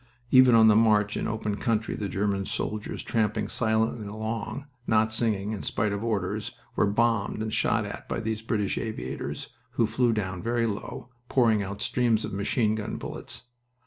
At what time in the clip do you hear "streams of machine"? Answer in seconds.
11.83-12.73